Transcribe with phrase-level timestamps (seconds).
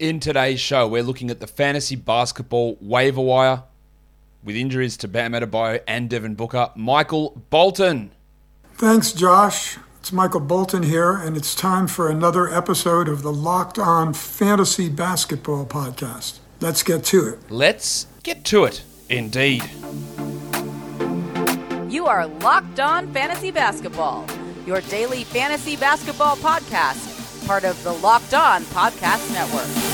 [0.00, 3.64] In today's show, we're looking at the fantasy basketball waiver wire
[4.42, 6.70] with injuries to Bam Adebayo and Devin Booker.
[6.74, 8.10] Michael Bolton.
[8.76, 9.76] Thanks, Josh.
[9.98, 14.88] It's Michael Bolton here, and it's time for another episode of the Locked On Fantasy
[14.88, 16.38] Basketball Podcast.
[16.60, 17.50] Let's get to it.
[17.50, 19.64] Let's get to it, indeed.
[21.90, 24.24] You are Locked On Fantasy Basketball,
[24.64, 29.89] your daily fantasy basketball podcast, part of the Locked On Podcast Network.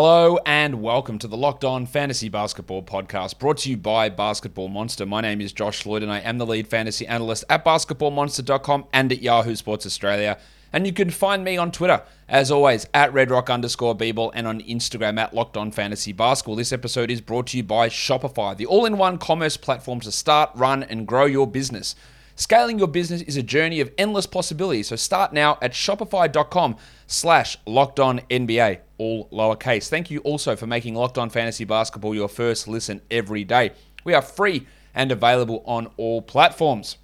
[0.00, 4.68] Hello and welcome to the Locked On Fantasy Basketball Podcast brought to you by Basketball
[4.68, 5.04] Monster.
[5.04, 9.10] My name is Josh Lloyd and I am the lead fantasy analyst at basketballmonster.com and
[9.10, 10.38] at Yahoo Sports Australia.
[10.72, 14.60] And you can find me on Twitter, as always, at redrock underscore bball and on
[14.60, 16.54] Instagram at Locked On Fantasy Basketball.
[16.54, 20.12] This episode is brought to you by Shopify, the all in one commerce platform to
[20.12, 21.96] start, run, and grow your business.
[22.38, 24.86] Scaling your business is a journey of endless possibilities.
[24.86, 26.76] So start now at shopify.com
[27.08, 29.88] slash locked on NBA, all lowercase.
[29.88, 33.72] Thank you also for making Locked On Fantasy Basketball your first listen every day.
[34.04, 36.98] We are free and available on all platforms.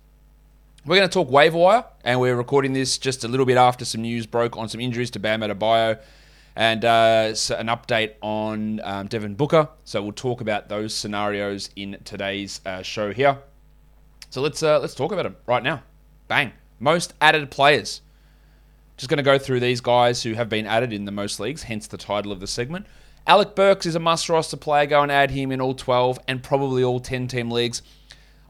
[0.86, 3.84] We're going to talk waiver wire, and we're recording this just a little bit after
[3.84, 6.00] some news broke on some injuries to Bam Adebayo
[6.54, 9.68] and uh, an update on um, Devin Booker.
[9.82, 13.38] So we'll talk about those scenarios in today's uh, show here.
[14.34, 15.84] So let's uh, let's talk about them right now.
[16.26, 16.50] Bang.
[16.80, 18.00] Most added players.
[18.96, 21.62] Just going to go through these guys who have been added in the most leagues,
[21.62, 22.86] hence the title of the segment.
[23.28, 24.86] Alec Burks is a must roster player.
[24.86, 27.80] Go and add him in all 12 and probably all 10 team leagues.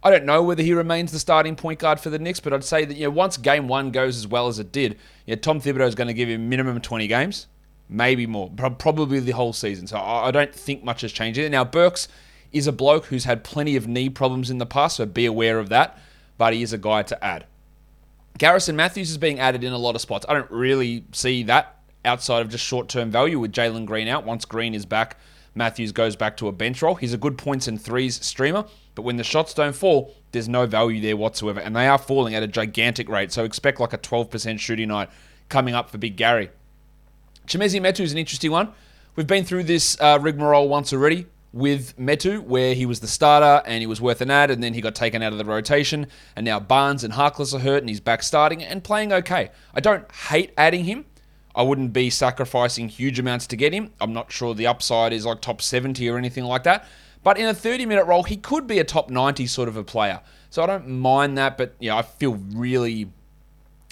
[0.03, 2.65] I don't know whether he remains the starting point guard for the Knicks, but I'd
[2.65, 5.41] say that you know once game one goes as well as it did, you know,
[5.43, 7.47] Tom Thibodeau is going to give him minimum 20 games,
[7.91, 9.87] maybe more, probably the whole season.
[9.87, 11.39] So I don't think much has changed.
[11.51, 12.09] Now Burks
[12.55, 15.59] is a bloke who's had plenty of knee problems in the past, so be aware
[15.59, 15.99] of that.
[16.39, 17.47] But he is a guy to add.
[18.39, 20.25] Garrison Matthews is being added in a lot of spots.
[20.29, 24.25] I don't really see that outside of just short term value with Jalen Green out.
[24.25, 25.19] Once Green is back,
[25.55, 26.97] Matthews goes back to a bench role.
[26.97, 30.67] He's a good points and threes streamer, but when the shots don't fall, there's no
[30.67, 31.61] value there whatsoever.
[31.61, 33.31] And they are falling at a gigantic rate.
[33.31, 35.11] So expect like a 12% shooting night
[35.49, 36.51] coming up for Big Gary.
[37.47, 38.73] Chimezie Metu is an interesting one.
[39.15, 43.63] We've been through this uh, rigmarole once already with Metu, where he was the starter
[43.65, 46.09] and he was worth an ad, and then he got taken out of the rotation.
[46.35, 49.51] And now Barnes and Harkless are hurt, and he's back starting and playing okay.
[49.73, 51.05] I don't hate adding him.
[51.55, 53.93] I wouldn't be sacrificing huge amounts to get him.
[54.01, 56.87] I'm not sure the upside is like top 70 or anything like that.
[57.23, 59.85] But in a 30 minute role, he could be a top 90 sort of a
[59.85, 60.21] player.
[60.51, 63.05] So I don't mind that, but yeah, I feel really,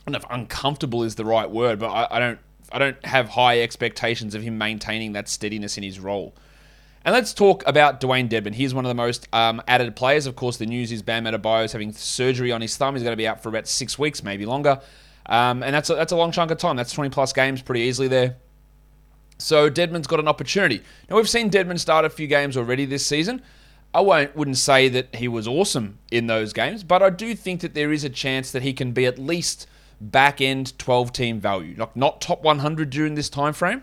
[0.06, 2.39] I don't know if uncomfortable is the right word, but I, I don't
[2.73, 6.34] I don't have high expectations of him maintaining that steadiness in his role.
[7.05, 8.55] And let's talk about Dewayne Dedmon.
[8.55, 10.27] He's one of the most um, added players.
[10.27, 12.95] Of course, the news is Bam Adebayo is having surgery on his thumb.
[12.95, 14.81] He's going to be out for about six weeks, maybe longer.
[15.27, 16.77] Um, and that's a, that's a long chunk of time.
[16.77, 18.37] That's 20 plus games pretty easily there.
[19.39, 20.81] So Dedmon's got an opportunity.
[21.11, 23.43] Now, we've seen Dedmon start a few games already this season.
[23.93, 27.61] I won't, wouldn't say that he was awesome in those games, but I do think
[27.61, 29.67] that there is a chance that he can be at least
[30.01, 31.75] back end 12 team value.
[31.77, 33.83] Not, not top 100 during this time frame,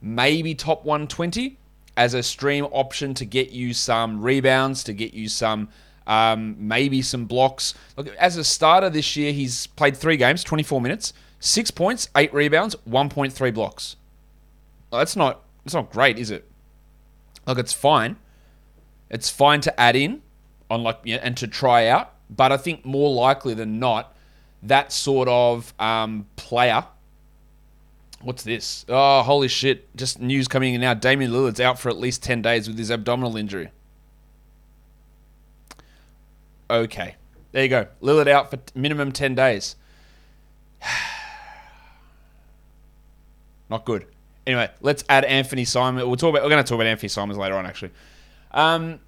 [0.00, 1.58] maybe top 120
[2.00, 5.68] as a stream option to get you some rebounds, to get you some
[6.06, 7.74] um, maybe some blocks.
[7.94, 12.32] Look, as a starter this year, he's played three games, 24 minutes, six points, eight
[12.32, 13.96] rebounds, 1.3 blocks.
[14.90, 16.50] Well, that's not that's not great, is it?
[17.46, 18.16] Look, it's fine.
[19.10, 20.22] It's fine to add in
[20.70, 24.16] on like and to try out, but I think more likely than not,
[24.62, 26.86] that sort of um, player
[28.22, 28.84] What's this?
[28.88, 29.94] Oh, holy shit.
[29.96, 30.94] Just news coming in now.
[30.94, 33.70] Damian Lillard's out for at least 10 days with his abdominal injury.
[36.68, 37.16] Okay.
[37.52, 37.86] There you go.
[38.02, 39.76] Lillard out for minimum 10 days.
[43.70, 44.06] Not good.
[44.46, 46.06] Anyway, let's add Anthony Simon.
[46.06, 46.42] We'll talk about.
[46.42, 47.92] We're going to talk about Anthony Simons later on, actually.
[48.50, 49.00] Um,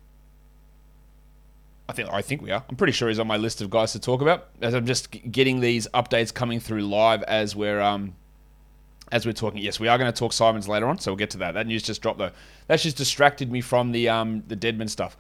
[1.89, 2.65] I think I think we are.
[2.69, 4.49] I'm pretty sure he's on my list of guys to talk about.
[4.61, 8.15] As I'm just getting these updates coming through live as we're um,
[9.13, 9.61] as we're talking.
[9.61, 11.53] Yes, we are going to talk Simons later on, so we'll get to that.
[11.53, 12.33] That news just dropped though.
[12.67, 15.17] That's just distracted me from the um, the Dedmon stuff.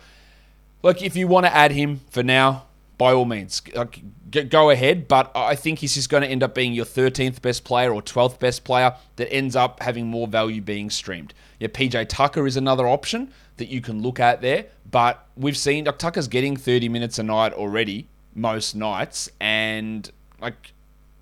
[0.82, 2.64] Look, if you want to add him for now,
[2.98, 4.02] by all means, like,
[4.48, 5.06] go ahead.
[5.06, 8.02] But I think he's just going to end up being your 13th best player or
[8.02, 11.34] 12th best player that ends up having more value being streamed.
[11.60, 14.66] Yeah, PJ Tucker is another option that you can look at there.
[14.90, 20.10] But we've seen like, Tucker's getting 30 minutes a night already, most nights, and
[20.40, 20.72] like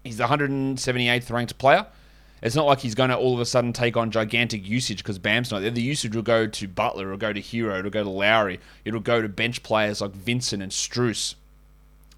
[0.05, 1.87] he's the 178th ranked player.
[2.43, 5.19] It's not like he's going to all of a sudden take on gigantic usage because
[5.19, 5.71] Bam's not there.
[5.71, 9.01] The usage will go to Butler, it'll go to Herro, it'll go to Lowry, it'll
[9.01, 11.35] go to bench players like Vincent and Strus.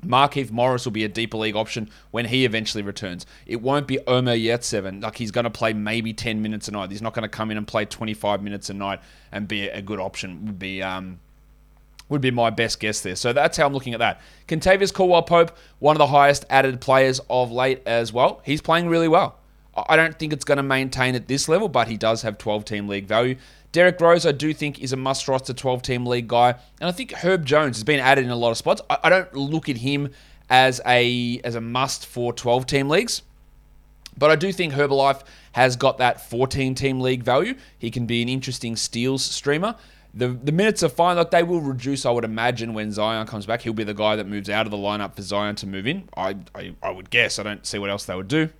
[0.05, 3.25] Markieff Morris will be a deeper league option when he eventually returns.
[3.47, 5.03] It won't be Omer Yurtseven.
[5.03, 6.91] Like he's going to play maybe 10 minutes a night.
[6.91, 9.81] He's not going to come in and play 25 minutes a night and be a
[9.81, 10.45] good option.
[10.47, 11.21] Would be um,
[12.09, 13.17] would be my best guess there.
[13.17, 14.21] So that's how I'm looking at that.
[14.49, 18.43] Kentavious Caldwell Pope, one of the highest added players of late as well.
[18.45, 19.39] He's playing really well.
[19.75, 22.65] I don't think it's going to maintain at this level, but he does have 12
[22.65, 23.37] team league value.
[23.73, 26.51] Derrick Rose, I do think, is a must roster 12 team league guy.
[26.81, 28.83] And I think Herb Jones has been added in a lot of spots.
[28.91, 30.11] I, I don't look at him
[30.51, 33.23] as a as a must for 12 team leagues.
[34.19, 35.23] But I do think Herbalife
[35.53, 37.55] has got that 14 team league value.
[37.79, 39.75] He can be an interesting steals streamer.
[40.15, 41.17] The, the minutes are fine.
[41.17, 43.63] Like they will reduce, I would imagine, when Zion comes back.
[43.63, 46.11] He'll be the guy that moves out of the lineup for Zion to move in.
[46.15, 47.39] I, I, I would guess.
[47.39, 48.51] I don't see what else they would do.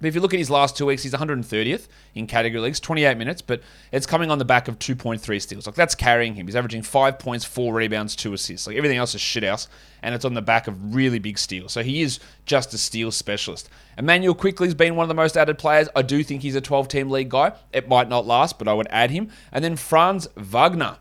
[0.00, 3.16] But if you look at his last two weeks, he's 130th in category leagues, 28
[3.16, 3.62] minutes, but
[3.92, 5.66] it's coming on the back of 2.3 steals.
[5.66, 6.46] Like that's carrying him.
[6.46, 8.66] He's averaging five points, four rebounds, two assists.
[8.66, 9.68] Like everything else is shit house,
[10.02, 11.72] and it's on the back of really big steals.
[11.72, 13.68] So he is just a steal specialist.
[13.96, 15.88] Immanuel Quickley's been one of the most added players.
[15.96, 17.52] I do think he's a 12 team league guy.
[17.72, 19.30] It might not last, but I would add him.
[19.52, 20.98] And then Franz Wagner.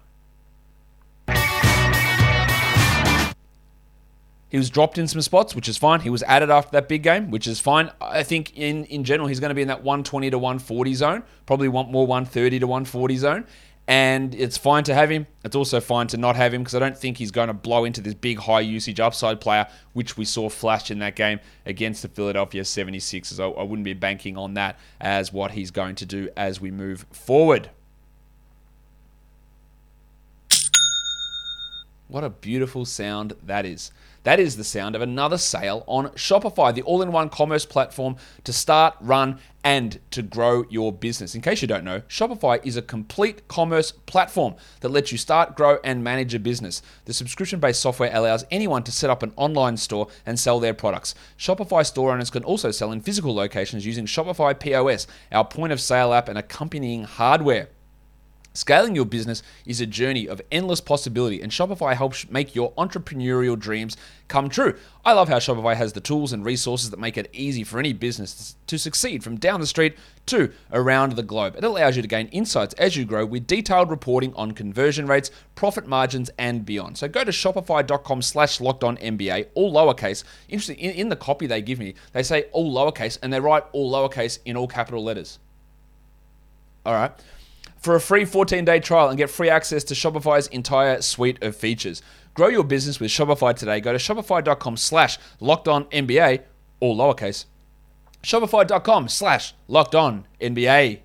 [4.50, 6.02] He was dropped in some spots, which is fine.
[6.02, 7.92] He was added after that big game, which is fine.
[8.00, 11.24] I think in, in general, he's going to be in that 120 to 140 zone,
[11.46, 13.46] probably want more 130 to 140 zone.
[13.90, 15.28] And it's fine to have him.
[15.46, 17.86] It's also fine to not have him because I don't think he's going to blow
[17.86, 22.02] into this big high usage upside player, which we saw flash in that game against
[22.02, 23.40] the Philadelphia 76ers.
[23.40, 26.70] I, I wouldn't be banking on that as what he's going to do as we
[26.70, 27.70] move forward.
[32.10, 33.92] What a beautiful sound that is.
[34.28, 38.18] That is the sound of another sale on Shopify, the all in one commerce platform
[38.44, 41.34] to start, run, and to grow your business.
[41.34, 45.56] In case you don't know, Shopify is a complete commerce platform that lets you start,
[45.56, 46.82] grow, and manage a business.
[47.06, 50.74] The subscription based software allows anyone to set up an online store and sell their
[50.74, 51.16] products.
[51.40, 55.80] Shopify store owners can also sell in physical locations using Shopify POS, our point of
[55.80, 57.70] sale app, and accompanying hardware.
[58.58, 63.58] Scaling your business is a journey of endless possibility, and Shopify helps make your entrepreneurial
[63.58, 63.96] dreams
[64.28, 64.76] come true.
[65.06, 67.94] I love how Shopify has the tools and resources that make it easy for any
[67.94, 69.96] business to succeed from down the street
[70.26, 71.56] to around the globe.
[71.56, 75.30] It allows you to gain insights as you grow with detailed reporting on conversion rates,
[75.54, 76.98] profit margins, and beyond.
[76.98, 80.24] So go to shopify.com slash locked on NBA, all lowercase.
[80.50, 83.66] Interesting, in, in the copy they give me, they say all lowercase, and they write
[83.72, 85.38] all lowercase in all capital letters.
[86.88, 87.12] All right
[87.80, 91.56] for a free 14 day trial and get free access to Shopify's entire suite of
[91.56, 92.02] features.
[92.34, 93.80] Grow your business with Shopify today.
[93.80, 96.42] Go to shopify.com slash locked on NBA,
[96.80, 97.46] all lowercase.
[98.22, 101.00] Shopify.com slash locked on NBA.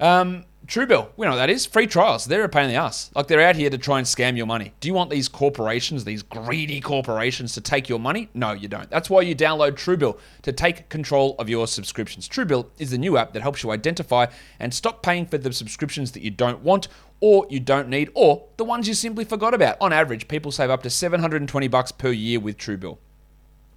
[0.00, 1.66] Um, Truebill, we know what that is.
[1.66, 2.26] Free trials.
[2.26, 3.10] They're a pain in the ass.
[3.16, 4.72] Like they're out here to try and scam your money.
[4.78, 8.28] Do you want these corporations, these greedy corporations, to take your money?
[8.34, 8.88] No, you don't.
[8.88, 12.28] That's why you download Truebill to take control of your subscriptions.
[12.28, 14.26] Truebill is the new app that helps you identify
[14.60, 16.86] and stop paying for the subscriptions that you don't want
[17.18, 19.76] or you don't need or the ones you simply forgot about.
[19.80, 22.98] On average, people save up to 720 bucks per year with Truebill.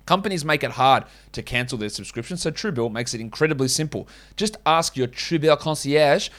[0.05, 4.07] Companies make it hard to cancel their subscriptions, so Truebill makes it incredibly simple.
[4.35, 6.29] Just ask your Truebill concierge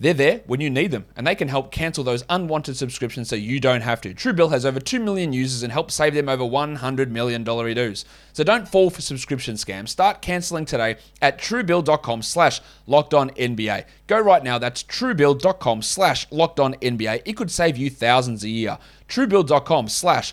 [0.00, 3.36] they're there when you need them, and they can help cancel those unwanted subscriptions so
[3.36, 4.14] you don't have to.
[4.14, 8.04] Truebill has over 2 million users and helps save them over $100 million dues.
[8.32, 9.88] So don't fall for subscription scams.
[9.88, 13.84] Start canceling today at truebill.com slash NBA.
[14.06, 17.22] Go right now, that's truebill.com slash NBA.
[17.24, 18.78] It could save you thousands a year.
[19.08, 20.32] truebill.com slash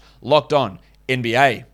[1.10, 1.66] NBA.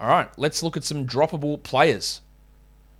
[0.00, 2.22] All right, let's look at some droppable players.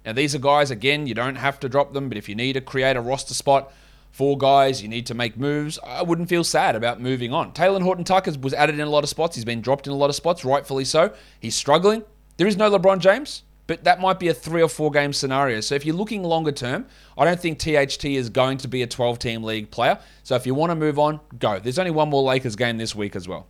[0.04, 2.54] Now, these are guys, again, you don't have to drop them, but if you need
[2.54, 3.72] to create a roster spot
[4.10, 7.52] for guys, you need to make moves, I wouldn't feel sad about moving on.
[7.52, 9.36] Talen Horton Tucker was added in a lot of spots.
[9.36, 11.12] He's been dropped in a lot of spots, rightfully so.
[11.40, 12.02] He's struggling.
[12.36, 15.60] There is no LeBron James, but that might be a three or four game scenario.
[15.60, 16.86] So if you're looking longer term,
[17.16, 19.98] I don't think THT is going to be a 12 team league player.
[20.22, 21.58] So if you want to move on, go.
[21.58, 23.46] There's only one more Lakers game this week as well.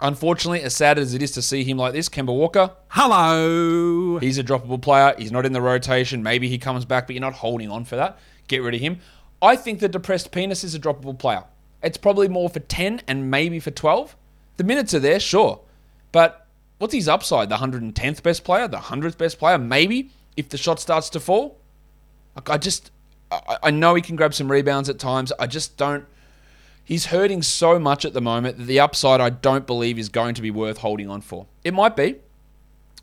[0.00, 2.70] Unfortunately, as sad as it is to see him like this, Kemba Walker.
[2.88, 4.18] Hello.
[4.18, 5.14] He's a droppable player.
[5.18, 6.22] He's not in the rotation.
[6.22, 8.18] Maybe he comes back, but you're not holding on for that.
[8.46, 9.00] Get rid of him.
[9.42, 11.44] I think the depressed penis is a droppable player.
[11.82, 14.16] It's probably more for 10 and maybe for 12.
[14.56, 15.60] The minutes are there, sure.
[16.12, 16.46] But
[16.78, 17.48] what's his upside?
[17.48, 18.68] The 110th best player?
[18.68, 19.58] The 100th best player?
[19.58, 21.58] Maybe if the shot starts to fall?
[22.36, 22.92] Like, I just,
[23.32, 25.32] I, I know he can grab some rebounds at times.
[25.40, 26.04] I just don't
[26.88, 30.34] He's hurting so much at the moment that the upside I don't believe is going
[30.36, 31.44] to be worth holding on for.
[31.62, 32.16] It might be,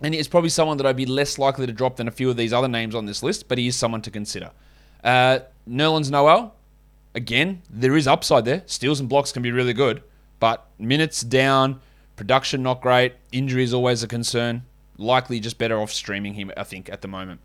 [0.02, 2.36] and he's probably someone that I'd be less likely to drop than a few of
[2.36, 4.50] these other names on this list, but he is someone to consider.
[5.04, 6.56] Uh, Nerlens Noel,
[7.14, 8.64] again, there is upside there.
[8.66, 10.02] Steals and blocks can be really good,
[10.40, 11.80] but minutes down,
[12.16, 14.64] production not great, injury is always a concern.
[14.98, 17.40] Likely just better off streaming him, I think, at the moment.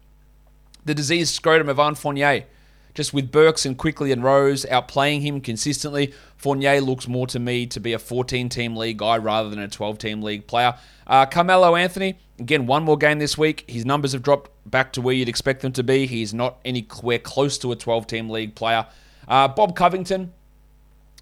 [0.87, 2.47] The diseased scrotum of Evan Fournier.
[2.95, 7.67] Just with Burks and Quickley and Rose outplaying him consistently, Fournier looks more to me
[7.67, 10.75] to be a 14 team league guy rather than a 12 team league player.
[11.07, 13.65] Uh, Carmelo Anthony, again, one more game this week.
[13.69, 16.07] His numbers have dropped back to where you'd expect them to be.
[16.07, 18.87] He's not anywhere close to a 12 team league player.
[19.29, 20.33] Uh, Bob Covington,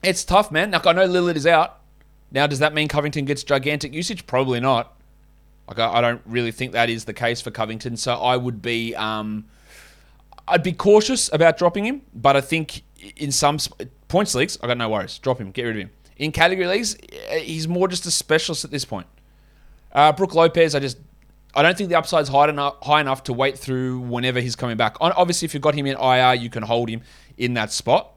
[0.02, 0.70] it's tough, man.
[0.70, 1.80] Like, I know Lillard is out.
[2.30, 4.26] Now, does that mean Covington gets gigantic usage?
[4.26, 4.94] Probably not.
[5.66, 7.96] Like, I, I don't really think that is the case for Covington.
[7.96, 8.94] So I would be.
[8.94, 9.46] Um,
[10.50, 12.82] I'd be cautious about dropping him, but I think
[13.16, 13.58] in some
[14.08, 15.18] points leagues, I got no worries.
[15.18, 15.90] Drop him, get rid of him.
[16.16, 16.96] In category leagues,
[17.28, 19.06] eh, he's more just a specialist at this point.
[19.92, 20.98] Uh, Brook Lopez, I just
[21.54, 24.76] I don't think the upside's high enough, high enough to wait through whenever he's coming
[24.76, 24.96] back.
[25.00, 27.02] Obviously, if you've got him in IR, you can hold him
[27.36, 28.14] in that spot.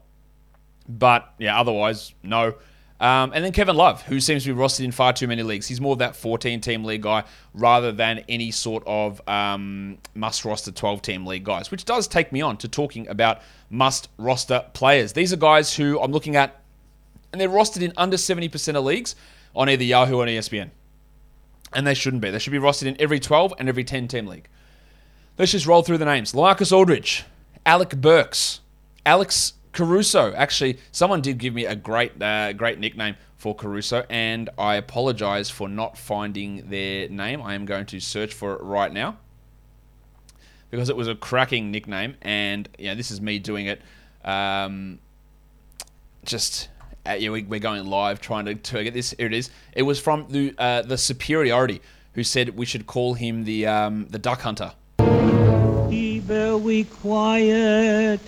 [0.88, 2.54] But yeah, otherwise, no.
[3.02, 5.66] Um, and then Kevin Love, who seems to be rostered in far too many leagues.
[5.66, 10.44] He's more of that 14 team league guy rather than any sort of um, must
[10.44, 13.40] roster 12 team league guys, which does take me on to talking about
[13.70, 15.14] must roster players.
[15.14, 16.62] These are guys who I'm looking at,
[17.32, 19.16] and they're rostered in under 70% of leagues
[19.56, 20.70] on either Yahoo or ESPN.
[21.72, 22.30] And they shouldn't be.
[22.30, 24.46] They should be rostered in every 12 and every 10 team league.
[25.38, 27.24] Let's just roll through the names Lamarcus Aldridge,
[27.66, 28.60] Alec Burks,
[29.04, 30.32] Alex Caruso.
[30.34, 35.50] Actually, someone did give me a great, uh, great nickname for Caruso, and I apologize
[35.50, 37.42] for not finding their name.
[37.42, 39.16] I am going to search for it right now
[40.70, 43.82] because it was a cracking nickname, and yeah, this is me doing it.
[44.24, 44.98] Um,
[46.24, 46.68] just
[47.06, 49.14] uh, yeah, we, are going live trying to, to get this.
[49.18, 49.50] Here it is.
[49.72, 51.82] It was from the uh, the superiority
[52.14, 54.72] who said we should call him the um, the duck hunter.
[55.88, 58.20] Be very quiet.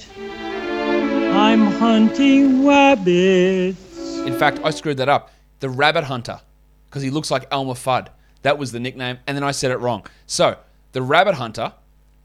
[1.55, 4.19] I'm hunting rabbits.
[4.27, 5.31] In fact, I screwed that up.
[5.61, 6.41] The Rabbit Hunter,
[6.87, 8.09] because he looks like Elmer Fudd.
[8.43, 10.05] That was the nickname, and then I said it wrong.
[10.27, 10.57] So,
[10.91, 11.73] the Rabbit Hunter,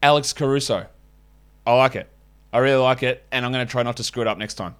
[0.02, 0.86] Alex Caruso.
[1.64, 2.08] I like it.
[2.52, 4.54] I really like it, and I'm going to try not to screw it up next
[4.54, 4.74] time.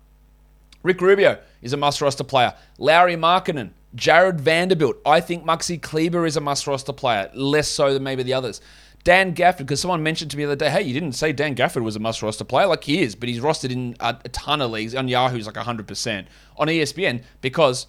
[0.82, 2.52] Rick Rubio is a must roster player.
[2.76, 4.96] Lauri Markkanen, Jarred Vanderbilt.
[5.06, 8.60] I think Maxi Kleber is a must roster player, less so than maybe the others.
[9.02, 11.54] Dan Gafford, because someone mentioned to me the other day, hey, you didn't say Dan
[11.54, 12.66] Gafford was a must roster player.
[12.66, 14.94] Like he is, but he's rostered in a, a ton of leagues.
[14.94, 16.26] On Yahoo's like 100%.
[16.58, 17.86] On ESPN, because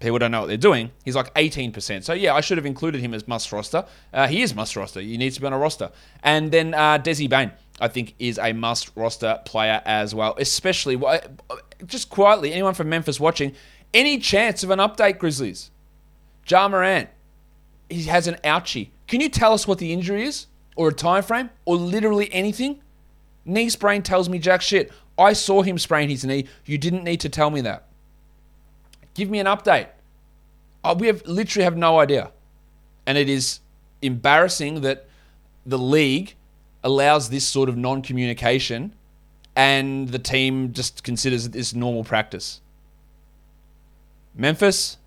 [0.00, 2.04] people don't know what they're doing, he's like 18%.
[2.04, 3.84] So yeah, I should have included him as must roster.
[4.12, 5.00] Uh, he is must roster.
[5.00, 5.90] He needs to be on a roster.
[6.22, 10.34] And then uh, Dessie Bane, I think, is a must roster player as well.
[10.38, 10.98] Especially,
[11.84, 13.54] just quietly, anyone from Memphis watching,
[13.92, 15.70] any chance of an update, Grizzlies?
[16.48, 17.08] Ja Morant,
[17.90, 18.88] he has an ouchie.
[19.06, 20.46] Can you tell us what the injury is?
[20.76, 22.80] Or a time frame or literally anything,
[23.44, 24.92] knee sprain tells me jack shit.
[25.18, 26.46] I saw him sprain his knee.
[26.64, 27.86] You didn't need to tell me that.
[29.14, 29.88] Give me an update.
[30.82, 32.32] Uh, we have literally have no idea.
[33.06, 33.60] And it is
[34.02, 35.06] embarrassing that
[35.64, 36.34] the league
[36.82, 38.94] allows this sort of non-communication
[39.56, 42.60] and the team just considers this normal practice.
[44.34, 44.98] Memphis?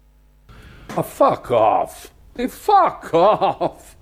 [0.96, 2.12] Oh, fuck off.
[2.50, 3.98] Fuck off.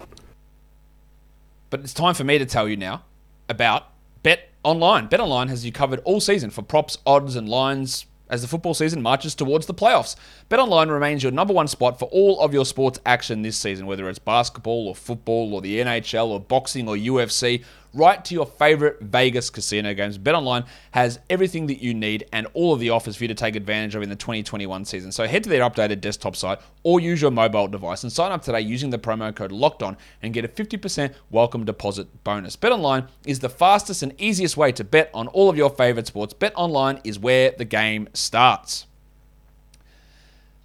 [1.75, 3.03] But it's time for me to tell you now
[3.50, 3.89] about
[4.24, 5.08] Bet Online.
[5.08, 8.74] Bet Online has you covered all season for props, odds, and lines as the football
[8.74, 10.15] season marches towards the playoffs.
[10.48, 13.88] Bet Online remains your number one spot for all of your sports action this season,
[13.88, 17.62] whether it's basketball or football or the NHL or boxing or UFC
[17.96, 20.18] right to your favorite Vegas casino games.
[20.18, 23.56] BetOnline has everything that you need and all of the offers for you to take
[23.56, 25.12] advantage of in the 2021 season.
[25.12, 28.44] So head to their updated desktop site or use your mobile device and sign up
[28.44, 32.56] today using the promo code Locked On and get a 50% welcome deposit bonus.
[32.56, 36.34] BetOnline is the fastest and easiest way to bet on all of your favorite sports.
[36.34, 38.86] BetOnline is where the game starts.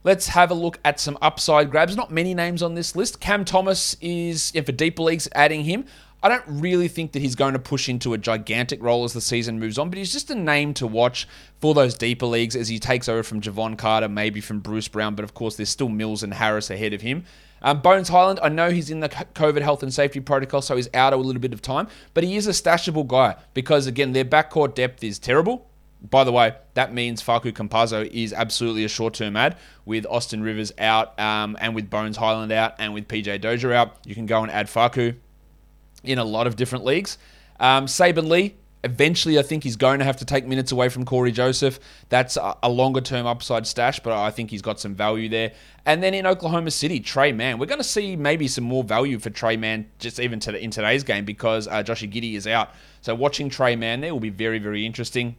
[0.03, 1.95] Let's have a look at some upside grabs.
[1.95, 3.21] Not many names on this list.
[3.21, 5.85] Cam Thomas is, for deeper leagues, adding him.
[6.23, 9.21] I don't really think that he's going to push into a gigantic role as the
[9.21, 11.27] season moves on, but he's just a name to watch
[11.61, 15.15] for those deeper leagues as he takes over from Jevon Carter, maybe from Bruce Brown,
[15.15, 17.25] but of course there's still Mills and Harris ahead of him.
[17.63, 20.89] Um, Bones Hyland, I know he's in the COVID health and safety protocol, so he's
[20.95, 24.25] out a little bit of time, but he is a stashable guy because, again, their
[24.25, 25.67] backcourt depth is terrible.
[26.09, 30.43] By the way, that means Facu Campazzo is absolutely a short term ad with Austin
[30.43, 33.99] Rivers out um, and with Bones Hyland out and with PJ Dozier out.
[34.07, 35.17] You can go and add Facu
[36.05, 37.19] in a lot of different leagues.
[37.59, 38.55] Um, Saben Lee,
[38.85, 41.79] eventually I think he's going to have to take minutes away from Cory Joseph.
[42.09, 45.53] That's a, longer term upside stash, but I think he's got some value there.
[45.85, 47.59] And then in Oklahoma City, Tre Mann.
[47.59, 50.63] We're going to see maybe some more value for Tre Mann just even to the,
[50.63, 52.71] in today's game because uh, Joshie Giddey is out.
[53.01, 55.37] So watching Tre Mann there will be very, very interesting.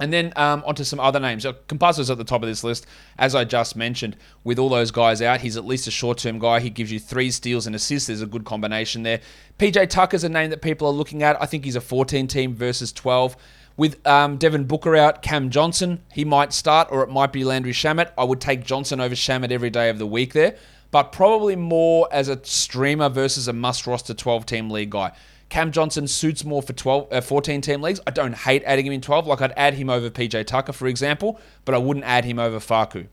[0.00, 1.44] And then um, onto some other names.
[1.44, 2.86] Campazzo's at the top of this list,
[3.16, 4.16] as I just mentioned.
[4.42, 6.60] With all those guys out, he's at least a short-term guy.
[6.60, 8.08] He gives you three steals and assists.
[8.08, 9.20] There's a good combination there.
[9.58, 11.40] PJ Tucker's a name that people are looking at.
[11.40, 13.36] I think he's a 14 team versus 12.
[13.76, 17.72] With um, Devin Booker out, Cam Johnson, he might start, or it might be Landry
[17.72, 18.12] Shamet.
[18.16, 20.56] I would take Johnson over Shamet every day of the week there,
[20.92, 25.10] but probably more as a streamer versus a must roster 12 team league guy.
[25.54, 28.00] Cam Johnson suits more for 12, uh, 14 team leagues.
[28.08, 29.28] I don't hate adding him in 12.
[29.28, 32.58] Like I'd add him over PJ Tucker, for example, but I wouldn't add him over
[32.58, 33.06] Facu.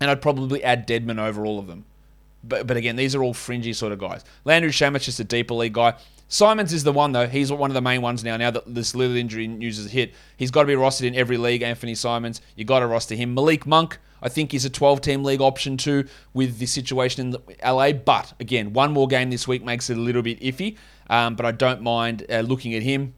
[0.00, 1.84] And I'd probably add Dedmon over all of them.
[2.42, 4.24] But, but again, these are all fringy sort of guys.
[4.44, 5.94] Landry Shamet's just a deeper league guy.
[6.26, 7.28] Simons is the one though.
[7.28, 8.36] He's one of the main ones now.
[8.36, 11.36] Now that this little injury news has hit, he's got to be rostered in every
[11.36, 11.62] league.
[11.62, 13.32] Anthony Simons, you got to roster him.
[13.32, 17.92] Malik Monk, I think he's a 12-team league option too with the situation in LA.
[17.92, 20.76] But again, one more game this week makes it a little bit iffy.
[21.08, 23.14] Um, but I don't mind uh, looking at him.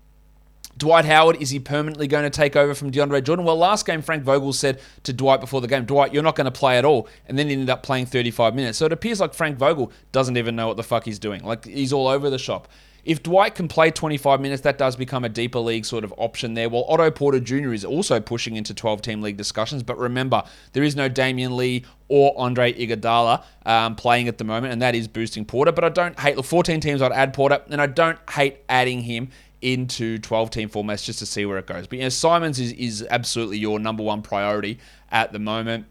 [0.78, 3.46] Dwight Howard, is he permanently going to take over from DeAndre Jordan?
[3.46, 6.44] Well, last game, Frank Vogel said to Dwight before the game, Dwight, you're not going
[6.44, 7.08] to play at all.
[7.26, 8.76] And then he ended up playing 35 minutes.
[8.76, 11.42] So it appears like Frank Vogel doesn't even know what the fuck he's doing.
[11.42, 12.68] Like, he's all over the shop.
[13.06, 16.54] If Dwight can play 25 minutes, that does become a deeper league sort of option
[16.54, 16.68] there.
[16.68, 17.72] While Otto Porter Jr.
[17.72, 19.84] is also pushing into 12 team league discussions.
[19.84, 24.72] But remember, there is no Damion Lee or Andre Iguodala um, playing at the moment,
[24.72, 25.70] and that is boosting Porter.
[25.70, 27.00] But I don't hate the 14 teams.
[27.00, 29.28] I'd add Porter, and I don't hate adding him
[29.62, 31.86] into 12 team formats just to see where it goes.
[31.86, 34.80] But you know, Simons is, is absolutely your number one priority
[35.12, 35.86] at the moment,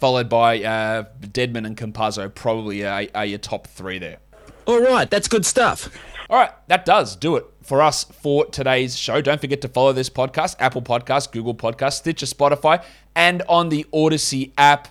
[0.00, 4.18] followed by uh, Dedmon and Campazzo, probably are, are your top three there.
[4.66, 5.88] All right, that's good stuff.
[6.30, 9.20] All right, that does do it for us for today's show.
[9.20, 12.82] Don't forget to follow this podcast, Apple Podcast, Google Podcast, Stitcher, Spotify,
[13.14, 14.88] and on the Odyssey app.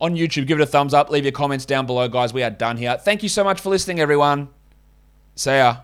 [0.00, 2.34] On YouTube, give it a thumbs up, leave your comments down below, guys.
[2.34, 2.96] We are done here.
[2.98, 4.48] Thank you so much for listening, everyone.
[5.36, 5.76] See ya.